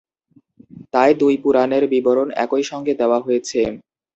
[0.93, 3.61] তাই দুই পুরাণের বিবরণ একইসঙ্গে দেওয়া হয়েছে।